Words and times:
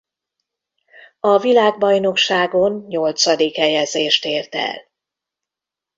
A 1.19 1.37
világbajnokságon 1.37 2.85
nyolcadik 2.87 3.55
helyezést 3.55 4.25
ért 4.25 4.55
el. 4.55 4.81